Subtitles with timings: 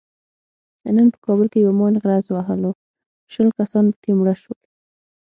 [0.95, 2.71] نن په کابل کې یوه ماین غرز وهلو
[3.33, 4.61] شل کسان پکې مړه شول.